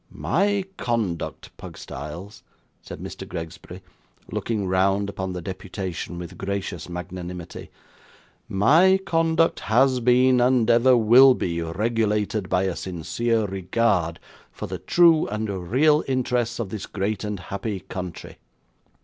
'My 0.09 0.65
conduct, 0.77 1.55
Pugstyles,' 1.57 2.41
said 2.81 2.97
Mr. 3.01 3.27
Gregsbury, 3.27 3.83
looking 4.31 4.67
round 4.67 5.09
upon 5.11 5.33
the 5.33 5.43
deputation 5.43 6.17
with 6.17 6.39
gracious 6.39 6.89
magnanimity 6.89 7.69
'my 8.49 8.99
conduct 9.05 9.59
has 9.59 9.99
been, 9.99 10.41
and 10.41 10.67
ever 10.71 10.97
will 10.97 11.35
be, 11.35 11.61
regulated 11.61 12.49
by 12.49 12.63
a 12.63 12.75
sincere 12.75 13.45
regard 13.45 14.19
for 14.51 14.65
the 14.65 14.79
true 14.79 15.27
and 15.27 15.69
real 15.71 16.03
interests 16.07 16.57
of 16.57 16.69
this 16.69 16.87
great 16.87 17.23
and 17.23 17.39
happy 17.39 17.81
country. 17.81 18.37